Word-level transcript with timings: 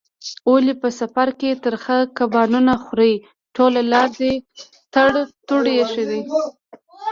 ولې 0.51 0.73
په 0.81 0.89
سفر 0.99 1.27
کې 1.39 1.51
ترخه 1.63 1.97
کبابونه 2.17 2.73
خورې؟ 2.83 3.13
ټوله 3.55 3.81
لار 3.91 4.09
دې 4.19 4.33
ټر 4.93 5.11
ټور 5.47 5.65
ایښی 5.75 6.03
دی. 6.09 6.21